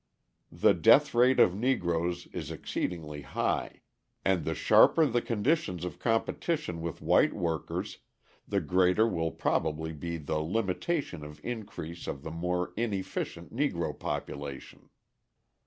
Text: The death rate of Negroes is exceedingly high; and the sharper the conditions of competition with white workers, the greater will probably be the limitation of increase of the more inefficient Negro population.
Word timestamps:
The 0.51 0.73
death 0.73 1.13
rate 1.13 1.39
of 1.39 1.53
Negroes 1.55 2.25
is 2.33 2.49
exceedingly 2.49 3.21
high; 3.21 3.81
and 4.25 4.43
the 4.45 4.55
sharper 4.55 5.05
the 5.05 5.21
conditions 5.21 5.85
of 5.85 5.99
competition 5.99 6.81
with 6.81 7.03
white 7.03 7.33
workers, 7.35 7.99
the 8.47 8.61
greater 8.61 9.07
will 9.07 9.29
probably 9.29 9.93
be 9.93 10.17
the 10.17 10.39
limitation 10.39 11.23
of 11.23 11.39
increase 11.45 12.07
of 12.07 12.23
the 12.23 12.31
more 12.31 12.73
inefficient 12.75 13.55
Negro 13.55 13.93
population. 13.99 14.89